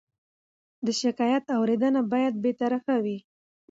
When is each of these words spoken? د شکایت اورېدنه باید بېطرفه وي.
د 0.85 0.87
شکایت 1.01 1.43
اورېدنه 1.57 2.01
باید 2.11 2.33
بېطرفه 2.43 2.95
وي. 3.03 3.17